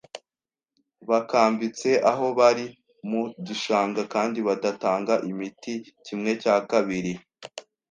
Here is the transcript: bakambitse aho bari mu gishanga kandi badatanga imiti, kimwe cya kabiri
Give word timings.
bakambitse 1.09 1.89
aho 2.11 2.25
bari 2.39 2.65
mu 3.09 3.21
gishanga 3.47 4.01
kandi 4.13 4.39
badatanga 4.47 5.13
imiti, 5.29 5.73
kimwe 6.05 6.31
cya 6.41 6.55
kabiri 6.71 7.13